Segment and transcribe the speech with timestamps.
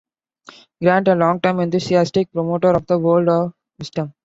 [0.85, 4.15] Grant, a long-time enthusiastic promoter of the Word of Wisdom.